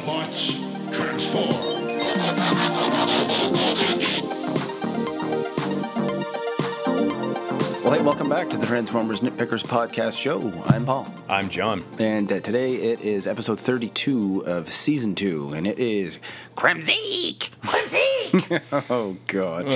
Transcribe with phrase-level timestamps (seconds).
[0.00, 0.56] Autobots,
[0.92, 1.60] transform.
[8.10, 10.52] Welcome back to the Transformers Nitpickers podcast show.
[10.66, 11.06] I'm Paul.
[11.28, 11.84] I'm John.
[12.00, 16.18] And uh, today it is episode 32 of season 2, and it is
[16.56, 17.50] Kremzeek!
[17.62, 18.62] Kremzeek!
[18.90, 19.66] oh, God.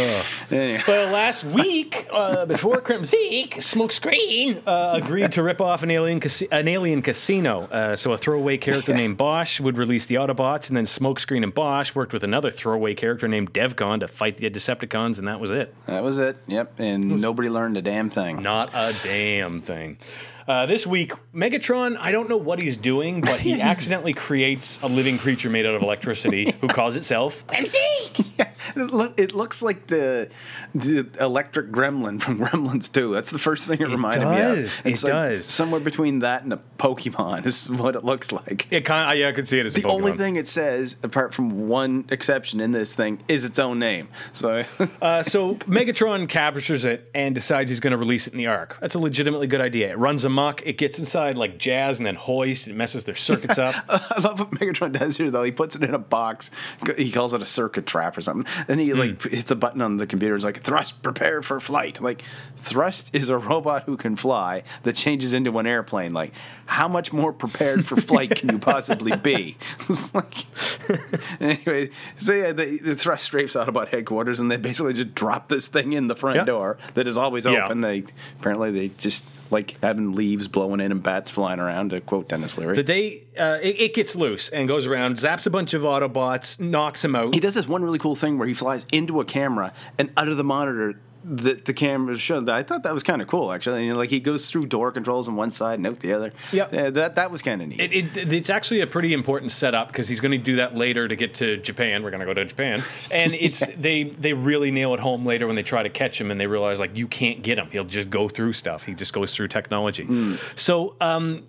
[0.50, 0.82] Anyway.
[0.88, 6.48] Well, last week, uh, before Kremzeek, Smokescreen uh, agreed to rip off an alien, casi-
[6.50, 7.62] an alien casino.
[7.66, 11.54] Uh, so a throwaway character named Bosch would release the Autobots, and then Smokescreen and
[11.54, 15.52] Bosch worked with another throwaway character named Devcon to fight the Decepticons, and that was
[15.52, 15.72] it.
[15.86, 16.36] That was it.
[16.48, 16.80] Yep.
[16.80, 18.23] And nobody learned a damn thing.
[18.32, 19.98] Not a damn thing.
[20.46, 24.88] Uh, this week, Megatron, I don't know what he's doing, but he accidentally creates a
[24.88, 28.30] living creature made out of electricity who calls itself Kremzeek.
[28.76, 30.28] It, look, it looks like the
[30.74, 33.12] the electric gremlin from Gremlins 2.
[33.12, 34.56] That's the first thing it, reminded me of.
[34.56, 34.80] does.
[34.80, 35.46] It It's like does.
[35.46, 38.66] Somewhere between that and a Pokemon is what it looks like.
[38.70, 40.96] It kind of, yeah, I could see it as a The only thing it says,
[41.02, 44.08] apart from one exception in this thing, is its own name.
[44.32, 44.64] So,
[45.00, 48.76] Uh, so Megatron captures it and decides he's going to release it in the Ark.
[48.80, 49.90] That's a legitimately good idea.
[49.90, 50.62] It runs amok.
[50.66, 52.66] It gets inside like Jazz and then Hoist.
[52.68, 53.74] It messes their circuits up.
[53.88, 55.44] I love what Megatron does here, though.
[55.44, 56.50] He puts it in a box.
[56.96, 58.50] He calls it a circuit trap or something.
[58.66, 59.28] Then he like Hmm.
[59.28, 60.34] hits a button on the computer.
[60.34, 62.00] It's like thrust, prepare for flight.
[62.00, 62.22] Like
[62.56, 66.12] thrust is a robot who can fly that changes into an airplane.
[66.12, 66.32] Like
[66.66, 69.56] how much more prepared for flight can you possibly be?
[69.88, 70.46] it's like
[71.40, 71.90] anyway.
[72.18, 75.92] So yeah, the, the thrust strafes Autobot headquarters, and they basically just drop this thing
[75.92, 76.44] in the front Yeah.
[76.44, 77.64] door that is always Yeah.
[77.66, 77.80] open.
[77.80, 78.04] They
[78.38, 81.90] apparently they just like having leaves blowing in and bats flying around.
[81.90, 82.74] To quote Denis Leary.
[82.74, 83.24] Did they?
[83.38, 87.14] Uh, it, it gets loose and goes around, zaps a bunch of Autobots, knocks them
[87.14, 87.34] out.
[87.34, 90.28] He does this one really cool thing where he flies into a camera and out
[90.28, 92.48] of the monitor that the camera showed.
[92.48, 93.86] I thought that was kind of cool, actually.
[93.86, 96.32] You know, like he goes through door controls on one side and out the other.
[96.52, 96.72] Yep.
[96.72, 97.80] Yeah, that that was kind of neat.
[97.80, 101.08] It, it, it's actually a pretty important setup because he's going to do that later
[101.08, 102.02] to get to Japan.
[102.02, 105.46] We're going to go to Japan, and it's they they really nail it home later
[105.46, 107.68] when they try to catch him and they realize like you can't get him.
[107.70, 108.84] He'll just go through stuff.
[108.84, 110.04] He just goes through technology.
[110.04, 110.36] Hmm.
[110.56, 111.44] So um,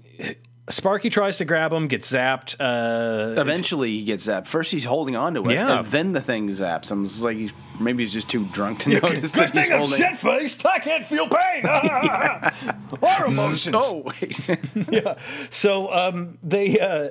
[0.70, 2.56] Sparky tries to grab him, gets zapped.
[2.60, 4.48] Uh, Eventually, he gets zapped.
[4.48, 5.80] First, he's holding on to it, Yeah.
[5.80, 7.04] and then the thing zaps him.
[7.04, 10.16] It's like he's maybe he's just too drunk to notice that he's holding.
[10.16, 10.66] faced.
[10.66, 11.66] I can't feel pain.
[11.68, 13.76] Our emotions.
[13.78, 14.40] Oh wait!
[14.90, 15.16] yeah.
[15.52, 16.80] So um, they.
[16.80, 17.10] Uh,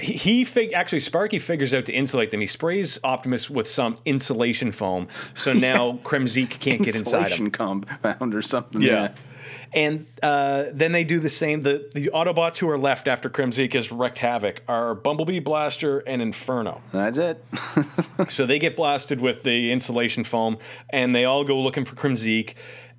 [0.00, 2.40] he fig- actually Sparky figures out to insulate them.
[2.40, 7.50] He sprays Optimus with some insulation foam, so now Kremzeek can't get inside Insulation him.
[7.52, 8.80] compound or something.
[8.80, 9.12] Yeah.
[9.74, 11.60] And uh, then they do the same.
[11.60, 16.22] The the Autobots who are left after Kremzeek has wrecked havoc are Bumblebee, Blaster, and
[16.22, 16.80] Inferno.
[16.92, 17.44] that's it.
[18.28, 20.58] So they get blasted with the insulation foam,
[20.90, 22.54] and they all go looking for Kremzeek.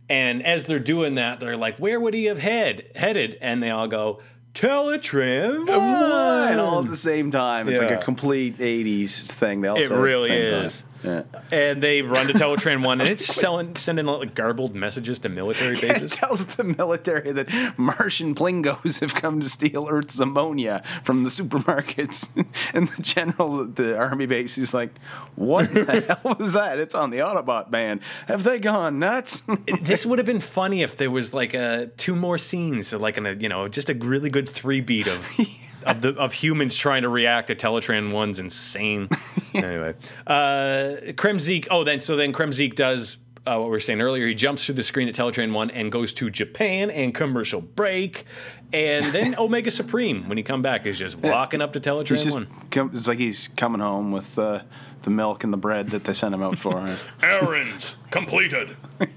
[0.08, 3.72] And as they're doing that, they're like, "Where would he have head headed?" And they
[3.72, 4.22] all go,
[4.56, 7.70] "Teletraan and all at the same time.
[7.70, 9.62] It's like a complete '80s thing.
[9.62, 10.66] They all It say at the really same time.
[10.66, 10.84] is.
[11.06, 11.24] Yeah.
[11.52, 15.76] And they run to Teletraan one, and it's selling, sending like garbled messages to military
[15.76, 16.14] bases.
[16.14, 21.30] It tells the military that Martian plingos have come to steal Earth's ammonia from the
[21.30, 22.30] supermarkets.
[22.74, 24.92] And the general at the army base is like,
[25.36, 26.80] What the hell was that?
[26.80, 28.02] It's on the Autobot band.
[28.28, 29.44] Have they gone nuts?
[29.82, 33.18] this would have been funny if there was like a two more scenes, so like
[33.18, 35.40] in a you know just a really good three beat of
[35.86, 39.10] of the of humans trying to react to Teletraan one's insane.
[39.54, 39.94] anyway,
[40.28, 41.68] uh, Kremzeek.
[41.72, 43.18] Oh, then so then Kremzeek does.
[43.48, 45.92] Uh, what we were saying earlier, he jumps through the screen at Teletraan 1 and
[45.92, 48.26] goes to Japan and commercial break.
[48.74, 52.48] And then Omega Supreme, when he come back, is just walking up to Teletraan 1.
[52.72, 54.64] come, it's like he's coming home with uh,
[55.06, 56.98] the milk and the bread that they sent him out for.
[57.24, 58.76] Errands completed.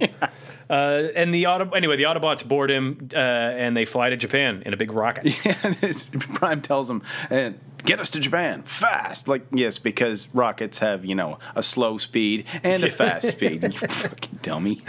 [0.71, 4.63] Uh, and the Auto anyway, the Autobots board him, uh, and they fly to Japan
[4.67, 5.25] in a big rocket.
[5.65, 7.01] and it's- Prime tells him,
[7.31, 9.29] and get us to Japan fast.
[9.29, 13.63] Like, yes, because rockets have, you know, a slow speed and a fast speed.
[13.63, 14.83] You fucking dummy.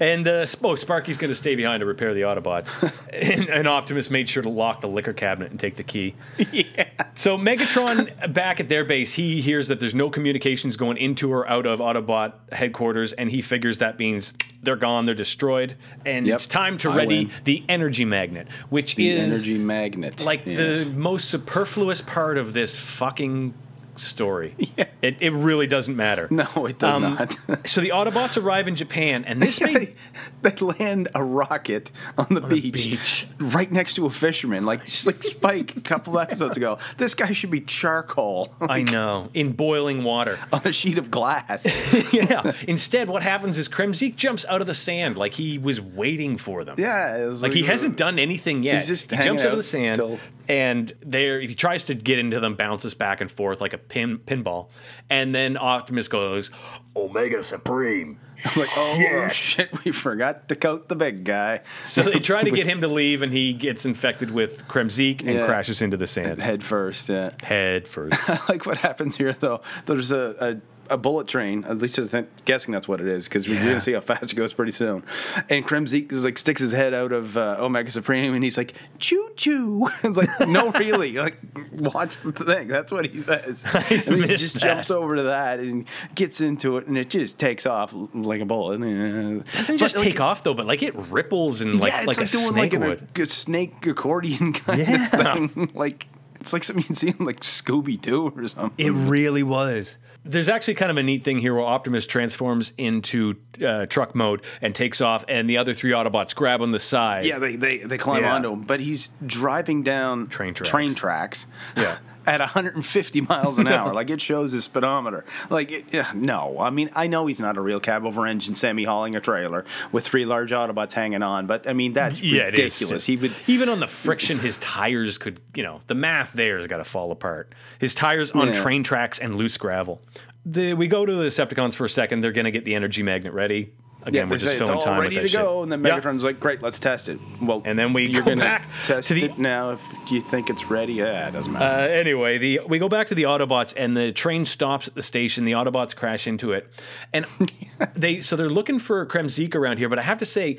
[0.00, 2.70] And uh, oh, Sparky's going to stay behind to repair the Autobots.
[3.10, 6.14] and, and Optimus made sure to lock the liquor cabinet and take the key.
[6.52, 6.90] yeah.
[7.14, 11.48] So Megatron, back at their base, he hears that there's no communications going into or
[11.48, 15.76] out of Autobot headquarters, and he figures that means they're gone, they're destroyed,
[16.06, 17.30] and Yep, it's time to I ready win.
[17.44, 20.24] the energy magnet, which The is energy magnet.
[20.24, 20.84] like Yes.
[20.84, 23.54] the most superfluous part of this fucking
[23.96, 24.54] story.
[25.04, 26.28] It, it really doesn't matter.
[26.30, 27.36] No, it does Um, not.
[27.68, 29.94] So the Autobots arrive in Japan, and this made they,
[30.50, 33.26] they land a rocket on the beach, beach.
[33.38, 36.78] right next to a fisherman, like just like Spike a couple episodes ago.
[36.96, 40.38] This guy should be charcoal I know in boiling water.
[40.50, 41.66] on a sheet of glass.
[42.14, 42.52] yeah.
[42.66, 46.64] Instead, what happens is Kremzeek jumps out of the sand like he was waiting for
[46.64, 46.76] them.
[46.78, 48.76] yeah, was Like he hasn't done anything yet.
[48.76, 50.18] He's just he jumps out of the sand, till-
[50.48, 54.18] and there he tries to get into them, bounces back and forth like a pin
[54.18, 54.68] pinball,
[55.10, 56.50] and then Optimus goes
[56.96, 58.18] Omega Supreme.
[58.44, 61.60] I'm like, oh shit, we forgot to coat the big guy.
[61.84, 65.34] So they try to get him to leave, and he gets infected with Kremzeek and
[65.34, 65.46] Yeah.
[65.46, 67.30] crashes into the sand Head first, yeah.
[67.42, 68.16] head first.
[68.28, 69.60] I like what happens here though.
[69.86, 70.60] There's a, a,
[70.90, 71.64] a bullet train.
[71.64, 73.64] At least I'm guessing that's what it is because we're Yeah.
[73.68, 75.02] gonna see how fast it goes pretty soon.
[75.48, 78.74] And Kremzeek is like sticks his head out of uh, Omega Supreme and he's like
[78.98, 79.88] choo choo.
[80.04, 81.38] it's like no, really, like
[81.72, 82.68] watch the thing.
[82.68, 83.66] That's what he says.
[83.74, 84.60] and he just that.
[84.60, 88.44] jumps over to that and gets into it and it just takes off like a
[88.44, 88.78] bullet.
[88.80, 92.20] Doesn't just take off though, but like it ripples and like yeah, like, it's a
[92.20, 95.04] like, doing snake like an, a, snake accordion kind Yeah.
[95.04, 95.70] of thing.
[95.74, 96.06] Like
[96.40, 98.72] it's like something you'd see in like Scooby Doo or something.
[98.86, 99.96] It really was.
[100.26, 103.34] There's actually kind of a neat thing here where Optimus transforms into
[103.64, 107.24] uh, truck mode and takes off, and the other three Autobots grab on the side.
[107.26, 108.34] Yeah, they they, they climb Yeah.
[108.34, 110.70] onto him, but he's driving down Train tracks.
[110.70, 111.46] train tracks.
[111.76, 111.98] Yeah.
[112.26, 115.24] At 150 miles an hour, like it shows his speedometer.
[115.50, 118.54] Like, it, yeah, no, I mean, I know he's not a real cab over engine
[118.54, 122.44] semi hauling a trailer with three large Autobots hanging on, but I mean that's Yeah,
[122.44, 123.04] ridiculous.
[123.06, 126.66] He would, even on the friction, his tires could, you know, the math there has
[126.66, 127.54] got to fall apart.
[127.78, 128.52] His tires on Yeah.
[128.62, 130.00] train tracks and loose gravel.
[130.46, 132.20] The, we go to the Decepticons for a second.
[132.20, 133.72] They're going to get the energy magnet ready.
[134.06, 135.62] Again, yeah, we're just filling all time ready with to that go, shit.
[135.62, 135.98] and then Yeah.
[136.00, 139.08] Megatron's like, "Great, let's test it." Well, And then we you're go gonna back test
[139.08, 139.80] to the- it now if
[140.10, 140.94] you think it's ready.
[140.94, 141.64] Yeah, it doesn't matter.
[141.64, 145.02] Uh, anyway, the we go back to the Autobots, and the train stops at the
[145.02, 145.44] station.
[145.44, 146.68] The Autobots crash into it,
[147.12, 147.24] and
[147.94, 149.88] they so they're looking for Kremzeek around here.
[149.88, 150.58] But I have to say,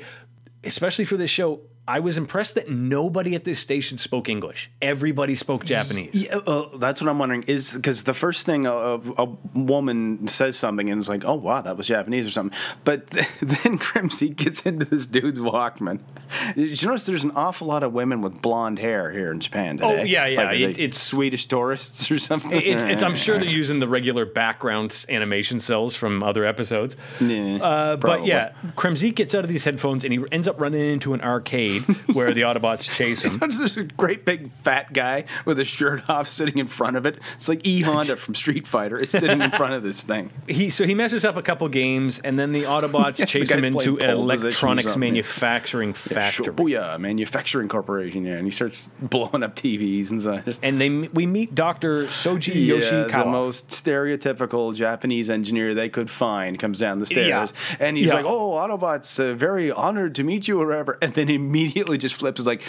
[0.64, 4.70] especially for this show, I was impressed that nobody at this station spoke English.
[4.82, 6.24] Everybody spoke Japanese.
[6.26, 7.44] Yeah, uh, that's what I'm wondering.
[7.46, 9.24] Is because the first thing a, a,
[9.54, 12.58] woman says something and it's like, oh wow, that was Japanese or something.
[12.84, 16.00] But th- then Kremzeek gets into this dude's Walkman.
[16.56, 19.76] Did you notice there's an awful lot of women with blonde hair here in Japan
[19.76, 20.00] today?
[20.00, 22.50] Oh, yeah, yeah, Like, it- it's- Swedish tourists or something.
[22.60, 26.96] It's, it's, I'm sure they're using the regular background animation cells from other episodes.
[27.20, 30.80] Yeah, Uh, but yeah, Kremzeek gets out of these headphones and he ends up running
[30.80, 31.75] into an arcade
[32.12, 33.38] where the Autobots chase him.
[33.38, 37.18] There's a great big fat guy with a shirt off sitting in front of it.
[37.34, 40.30] It's like E Honda from Street Fighter is sitting in front of this thing.
[40.48, 43.64] He so he messes up a couple games, and then the Autobots the chase him
[43.64, 46.46] into an pole position or electronics manufacturing factory.
[46.46, 50.56] Shibuya Manufacturing Corporation, yeah, and he starts blowing up TVs and such.
[50.62, 53.18] And they we meet Doctor Soji Yeah, Yoshikawa.
[53.24, 57.76] the most stereotypical Japanese engineer they could find comes down the stairs, Yeah.
[57.80, 58.14] and he's Yeah.
[58.14, 61.65] like, "Oh, Autobots, uh, very honored to meet you," or whatever, and then immediately
[61.98, 62.62] just flips, is like,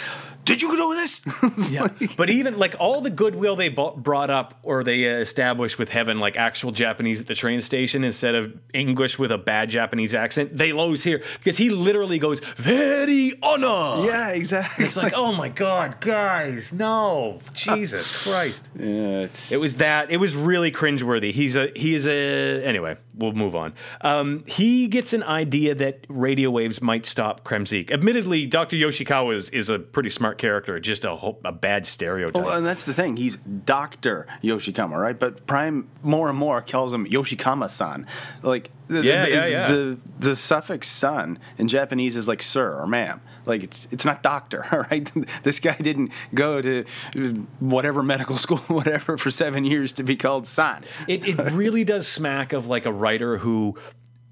[0.44, 1.22] "Did you know this?"
[1.70, 1.82] Yeah.
[1.82, 5.88] like- but even like all the goodwill they brought up or they uh, established with
[5.88, 10.14] Heaven, like actual Japanese at the train station instead of English with a bad Japanese
[10.14, 14.04] accent, they lose here because he literally goes very honor.
[14.06, 14.84] yeah, exactly.
[14.84, 18.62] It's like, oh my god, guys, no, Jesus Christ!
[18.78, 20.10] yeah, it's It was that.
[20.10, 21.32] It was really cringeworthy.
[21.32, 22.96] He's a he is a anyway.
[23.14, 23.74] We'll move on.
[24.02, 27.90] Um, he gets an idea that radio waves might stop Kremzeek.
[27.90, 30.78] Admittedly, Doctor Yoshikawa is, is a pretty smart character.
[30.80, 31.12] Just a
[31.44, 32.42] a bad stereotype.
[32.42, 33.16] Well, and that's the thing.
[33.16, 35.18] He's Doctor Yoshikama, right?
[35.18, 38.06] But Prime more and more calls him Yoshikama-san.
[38.42, 39.68] Like, the, Yeah, the, yeah, yeah.
[39.68, 44.22] the the suffix "san" in Japanese is like "sir" or "ma'am." Like it's it's not
[44.22, 45.10] doctor, all right?
[45.42, 46.84] This guy didn't go to
[47.16, 47.20] uh,
[47.60, 52.06] whatever medical school, whatever, for seven years to be called "san." It, it really does
[52.08, 53.76] smack of like a writer who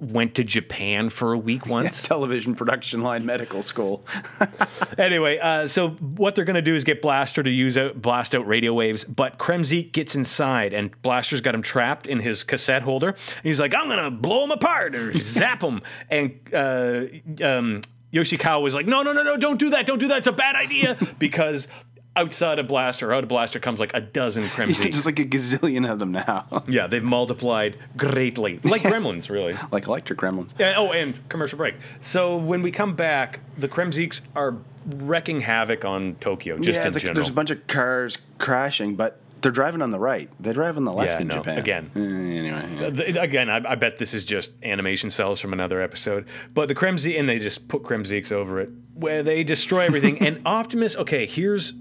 [0.00, 2.03] went to Japan for a week once.
[2.03, 4.05] Television production line medical school.
[4.99, 8.35] anyway, uh, so what they're going to do is get Blaster to use out blast
[8.35, 12.83] out radio waves, but Kremzeek gets inside, and Blaster's got him trapped in his cassette
[12.83, 13.15] holder.
[13.43, 17.05] He's like, "I'm going to blow him apart or zap him," and uh,
[17.43, 17.81] um,
[18.12, 19.37] Yoshikawa was like, "No, no, no, no!
[19.37, 19.87] Don't do that!
[19.87, 20.19] Don't do that!
[20.19, 21.69] It's a bad idea!" because
[22.16, 24.92] outside of Blaster, out of Blaster comes like a dozen Kremzeeks.
[24.92, 29.54] There's like a gazillion of them now, yeah, they've multiplied greatly, like gremlins, really.
[29.70, 30.52] like electric gremlins.
[30.58, 31.75] Yeah, oh, and commercial break.
[32.00, 34.56] So when we come back, the Kremzeeks are
[34.87, 37.14] wrecking havoc on Tokyo, just yeah, in the- general.
[37.14, 40.30] there's a bunch of cars crashing, but they're driving on the right.
[40.40, 41.58] They drive on the left Yeah, in no, Japan.
[41.58, 41.90] again.
[41.94, 43.23] Uh, anyway, yeah.
[43.23, 46.26] Again, I, I bet this is just animation cells from another episode.
[46.54, 50.18] But the Kremzeek, and they just put Kremzeeks over it, where they destroy everything.
[50.20, 51.75] and Optimus, okay, here's,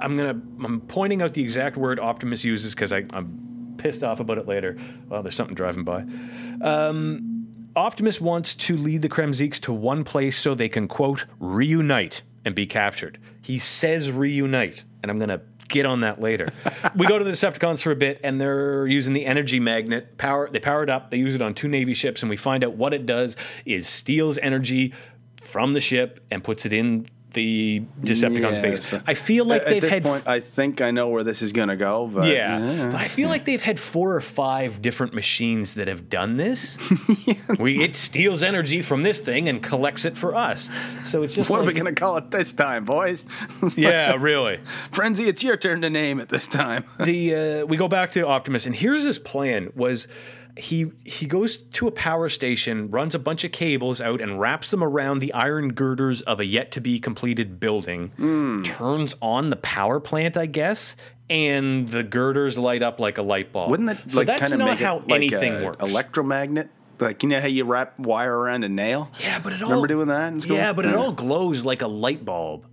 [0.00, 4.38] I'm gonna, I'm pointing out the exact word Optimus uses because I'm pissed off about
[4.38, 4.76] it later.
[5.08, 6.04] Well, there's something driving by.
[6.62, 7.34] Um,
[7.76, 12.54] Optimus wants to lead the Kremzeeks to one place so they can quote reunite and
[12.54, 13.18] be captured.
[13.42, 16.52] He says reunite, and I'm gonna get on that later.
[16.96, 20.48] we go to the Decepticons for a bit, and they're using the energy magnet power.
[20.50, 21.10] They power it up.
[21.10, 23.88] They use it on two Navy ships, and we find out what it does is
[23.88, 24.92] steals energy
[25.42, 28.94] from the ship and puts it in the Decepticons Yeah, base.
[29.06, 31.42] I feel like At- they've At this had point, I think I know where this
[31.42, 32.06] is going to go.
[32.12, 36.08] But yeah, but I feel like they've had four or five different machines that have
[36.08, 36.78] done this.
[37.58, 40.70] We it steals energy from this thing and collects it for us.
[41.04, 43.24] So it's just What are we going to call it this time, boys?
[43.62, 44.60] Like, yeah, really.
[44.92, 46.84] Frenzy, it's your turn to name it this time.
[47.00, 50.08] the uh, we go back to Optimus, and here's his plan: was
[50.56, 54.70] he he goes to a power station, runs a bunch of cables out, and wraps
[54.70, 58.12] them around the iron girders of a yet to be completed building.
[58.16, 58.62] Hmm.
[58.62, 60.94] Turns on the power plant, I guess,
[61.28, 63.70] and the girders light up like a light bulb.
[63.70, 65.82] Wouldn't that so like that's kind of not make how like anything a works.
[65.82, 66.68] Electromagnet,
[67.00, 69.10] like you know how you wrap wire around a nail.
[69.20, 70.56] Yeah, but it all Remember doing that in school?
[70.56, 72.66] Yeah, but it all glows like a light bulb.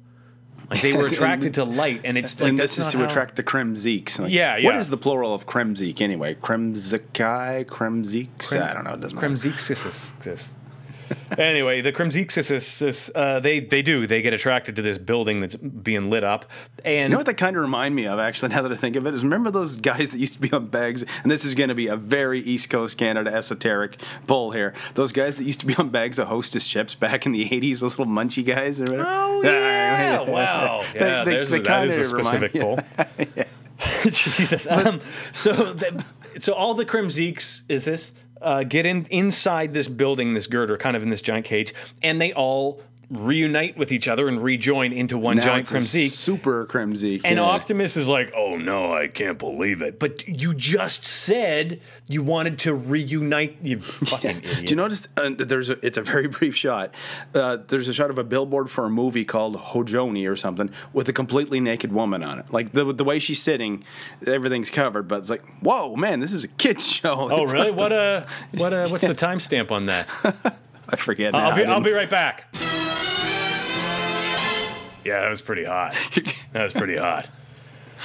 [0.71, 3.35] Like they were attracted to light, and it's like and this is to how- attract
[3.35, 4.17] the Kremzeeks.
[4.19, 4.79] Like, Yeah, What yeah.
[4.79, 6.33] is the plural of Kremzeek anyway?
[6.35, 8.59] Kremzekai, Kremzeeks?
[8.59, 8.93] I don't know.
[8.93, 9.27] It doesn't matter.
[9.27, 10.53] Kremzeeksis.
[11.37, 16.09] Anyway, the Kremzeeksis, uh, they they do they get attracted to this building that's being
[16.09, 16.45] lit up,
[16.85, 18.95] and You know what that kind of remind me of, actually, now that I think
[18.95, 21.55] of it, is remember those guys that used to be on bags, and this is
[21.55, 23.97] going to be a very East Coast Canada esoteric
[24.27, 24.73] pull here.
[24.95, 27.79] Those guys that used to be on bags of hostess chips back in the 80s,
[27.79, 28.79] those little munchy guys.
[28.79, 29.05] or whatever.
[29.07, 32.79] oh yeah, wow, They- yeah, they- there's they a, that is a specific pull.
[34.11, 36.03] Jesus, um, so the,
[36.39, 40.95] so all the Kremzeeks is this uh, get in inside this building, this girder, kind
[40.95, 42.81] of in this giant cage, and they all
[43.11, 46.09] reunite with each other and rejoin into one Now giant Kremzeek.
[46.09, 47.21] super Kremzeek.
[47.23, 47.41] And.
[47.41, 52.59] Optimus is like, "Oh no, I can't believe it!" But you just said you wanted
[52.59, 53.57] to reunite.
[53.61, 54.65] You fucking idiot.
[54.67, 56.93] Do you notice uh, there's a, it's a very brief shot.
[57.35, 61.09] Uh, there's a shot of a billboard for a movie called Hojoni or something with
[61.09, 62.53] a completely naked woman on it.
[62.53, 63.83] Like the the way she's sitting,
[64.25, 67.27] everything's covered, but it's like, whoa, man, this is a kids show.
[67.31, 67.71] Oh really?
[67.71, 70.07] What a what a what's the timestamp on that?
[70.87, 71.35] I forget.
[71.35, 72.47] I'll be I'll be right back.
[75.03, 75.95] Yeah, that was pretty hot.
[76.53, 77.29] That was pretty hot.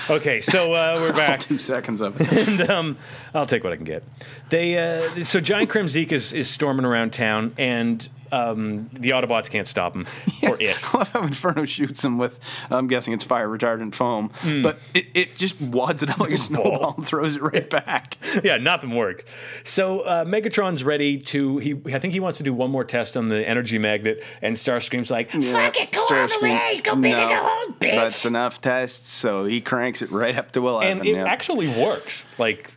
[0.09, 1.41] Okay, so uh, we're back.
[1.41, 2.33] two seconds of it.
[2.49, 2.97] and um,
[3.35, 4.05] I'll take what I can get.
[4.51, 9.69] They uh, so Giant Kremzeek is, is storming around town, and um, the Autobots can't
[9.69, 10.07] stop him
[10.43, 10.77] or it.
[10.95, 12.39] I love how Inferno shoots him with,
[12.71, 14.63] I'm guessing it's fire retardant foam, Hmm.
[14.63, 18.17] but it, it just wads it up like a snowball and throws it right back.
[18.45, 19.25] yeah, nothing works.
[19.65, 21.59] So uh, Megatron's ready to.
[21.59, 24.57] He, I think he wants to do one more test on the energy magnet, and
[24.57, 28.25] Starscream's like, "Fuck it, go all the way, go big and go home, bitch." That's
[28.25, 30.99] enough tests, so he cranks it right up to 11.
[30.99, 31.25] and it yeah.
[31.25, 32.25] actually works.
[32.39, 32.71] Like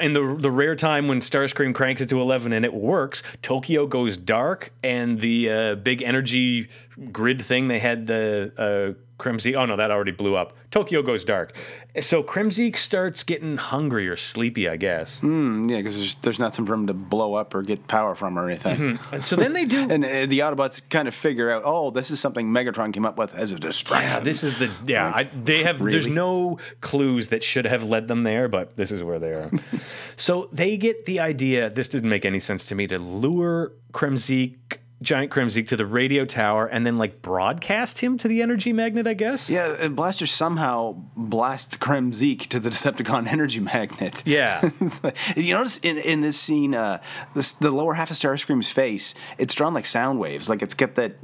[0.00, 3.86] in the the rare time when Starscream cranks it to eleven and it works, Tokyo
[3.86, 6.68] goes dark, and the uh, big energy
[7.12, 8.52] grid thing they had the
[8.96, 9.56] uh, Kremzeek.
[9.56, 10.54] Oh no, that already blew up.
[10.70, 11.56] Tokyo goes dark,
[12.00, 15.18] so Kremzeek starts getting hungry or sleepy, I guess.
[15.22, 18.48] yeah, because there's, there's nothing for him to blow up or get power from or
[18.48, 18.98] anything.
[19.10, 19.78] And so then they do.
[19.90, 23.16] And uh, the Autobots kind of figure out, oh, this is something Megatron came up
[23.16, 24.10] with as a distraction.
[24.10, 25.10] Yeah, this is the yeah.
[25.14, 29.02] I, they have there's no clues that should have led them there, but this is
[29.02, 29.50] where they are.
[30.16, 31.70] so they get the idea.
[31.70, 36.24] This didn't make any sense to me to lure Kremzeek, giant Kremzeek, to the radio
[36.24, 39.06] tower and then like broadcast him to the energy magnet.
[39.06, 39.48] I guess.
[39.48, 44.22] Yeah, uh, Blaster somehow blasts Kremzeek to the Decepticon energy magnet.
[44.26, 44.70] Yeah.
[44.80, 47.00] It's like- and you notice in, in this scene, uh,
[47.34, 50.48] this, the lower half of Starscream's face, it's drawn like sound waves.
[50.48, 51.16] Like it's got that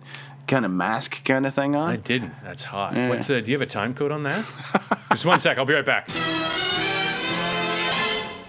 [0.47, 1.91] kind of mask kind of thing on.
[1.91, 2.33] I didn't.
[2.43, 2.95] That's hot.
[2.95, 4.45] What's uh, do you have a time code on that?
[5.11, 5.59] Just one sec.
[5.59, 6.09] I'll be right back.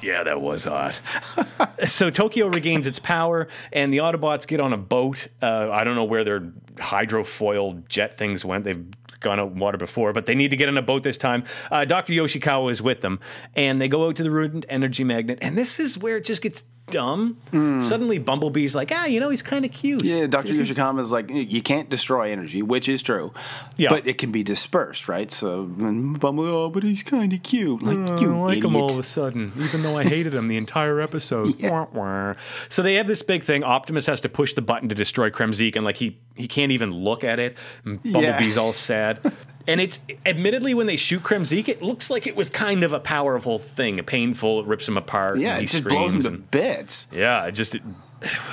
[0.06, 1.02] Yeah, that was hot.
[1.88, 5.30] so Tokyo regains its power, and the Autobots get on a boat.
[5.42, 6.42] Uh, I don't know where their
[6.76, 8.66] hydrofoil jet things went.
[8.66, 8.86] They've
[9.22, 11.44] gone out water before, but they need to get on a boat this time.
[11.72, 12.14] Uh, Dr.
[12.14, 13.20] Yoshikawa is with them,
[13.56, 15.40] and they go out to the ruined energy magnet.
[15.42, 17.38] And this is where it just gets dumb.
[17.52, 20.04] Suddenly, Bumblebee's like, ah, you know, he's kind of cute.
[20.04, 20.54] Yeah, Dr.
[20.54, 23.34] Yoshikama is like, you can't destroy energy, which is true.
[23.78, 23.90] Yeah.
[23.90, 25.32] But it can be dispersed, right?
[25.32, 27.82] So, and Bumble, oh, but he's kind of cute.
[27.82, 28.66] Like, you I like idiot.
[28.66, 31.60] him all of a sudden, even though I hated him the entire episode.
[31.62, 32.34] Wah, wah.
[32.70, 33.64] So they have this big thing.
[33.64, 36.92] Optimus has to push the button to destroy Kremzeek, and like he he can't even
[36.92, 37.56] look at it.
[37.84, 39.20] And Bumblebee's all sad.
[39.68, 43.00] And it's admittedly when they shoot Kremzeek, it looks like it was kind of a
[43.00, 44.60] powerful thing, a painful.
[44.60, 45.40] It rips him apart.
[45.40, 47.08] yeah, it he just blows him to and- bits.
[47.12, 47.76] yeah, it just.
[47.76, 47.82] It,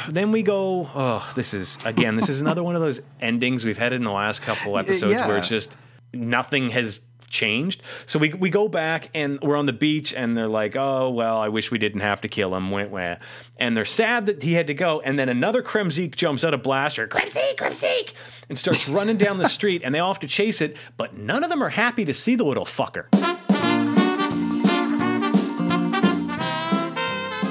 [0.09, 0.88] then we go.
[0.95, 2.16] Oh, this is again.
[2.16, 5.38] This is another one of those endings we've had in the last couple episodes where
[5.38, 5.76] it's just
[6.12, 7.00] nothing has
[7.31, 7.83] changed.
[8.04, 11.38] So we we go back and we're on the beach and they're like, oh well,
[11.38, 12.71] I wish we didn't have to kill him.
[12.71, 13.21] Went where,
[13.57, 15.00] and they're sad that he had to go.
[15.00, 18.12] And then another Kremzeek jumps out of blaster, Kremzeek, Kremzeek,
[18.49, 19.82] and starts running down the street.
[19.84, 22.34] And they all have to chase it, but none of them are happy to see
[22.34, 23.06] the little fucker.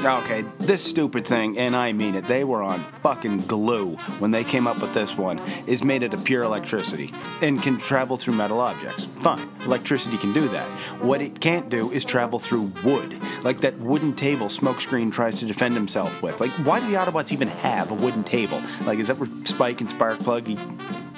[0.03, 4.43] Okay, this stupid thing, and I mean it, they were on fucking glue when they
[4.43, 8.33] came up with this one, is made out of pure electricity and can travel through
[8.33, 9.03] metal objects.
[9.03, 10.67] Fine, electricity can do that.
[11.03, 15.45] What it can't do is travel through wood, like that wooden table Smokescreen tries to
[15.45, 16.41] defend himself with.
[16.41, 18.59] Like, why do the Autobots even have a wooden table?
[18.85, 20.47] Like, is that where Spike and Sparkplug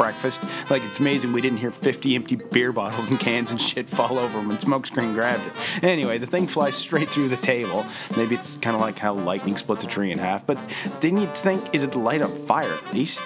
[0.04, 0.44] breakfast?
[0.70, 4.20] Like, it's amazing we didn't hear 50 empty beer bottles and cans and shit fall
[4.20, 5.84] over when Smokescreen grabbed it.
[5.84, 7.86] Anyway, the thing flies straight through the table.
[8.18, 10.58] Maybe it's kind of like how lightning splits a tree in half, but
[11.00, 13.22] didn't you think it'd light on fire at least?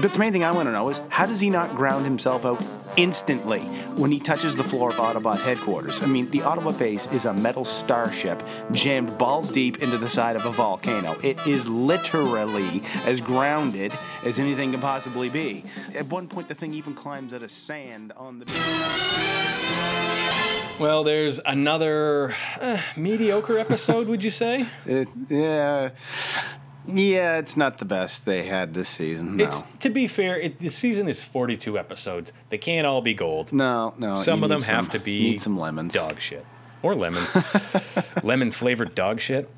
[0.00, 2.44] But the main thing I want to know is how does he not ground himself
[2.44, 2.60] out
[2.96, 3.60] instantly
[3.96, 6.02] when he touches the floor of Autobot headquarters?
[6.02, 10.36] I mean, the Autobot base is a metal starship jammed balls deep into the side
[10.36, 11.16] of a volcano.
[11.22, 13.92] It is literally as grounded
[14.24, 15.64] as anything can possibly be.
[15.94, 18.46] At one point, the thing even climbs out of sand on the.
[20.78, 24.66] Well, there's another uh, mediocre episode, would you say?
[24.84, 25.90] It, yeah.
[26.88, 29.36] Yeah, it's not the best they had this season.
[29.36, 29.44] No.
[29.46, 32.32] It's to be fair, it, the season is 42 episodes.
[32.50, 33.52] They can't all be gold.
[33.52, 34.16] no, no.
[34.16, 35.94] Some of them need have to be Need some lemons.
[35.94, 36.44] dog shit
[36.82, 37.34] or lemons,
[38.22, 39.50] lemon flavored dog shit.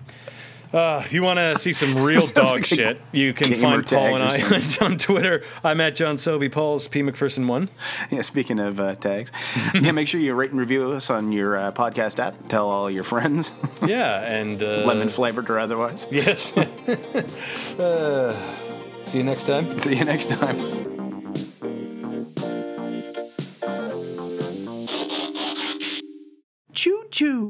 [0.72, 4.16] Uh, if you want to see some real dog like shit, you can find Paul
[4.16, 5.42] and I on Twitter.
[5.64, 6.48] I'm at John Sobey.
[6.48, 7.68] Paul's P McPherson one.
[8.10, 9.32] Yeah, speaking of uh, tags,
[9.74, 12.48] yeah, make sure you rate and review us on your uh, podcast app.
[12.48, 13.50] Tell all your friends.
[13.86, 16.06] yeah, and uh, lemon flavored or otherwise.
[16.10, 16.56] Yes.
[16.56, 18.34] Uh,
[19.04, 19.78] see you next time.
[19.78, 20.56] See you next time.
[26.74, 27.47] Choo choo.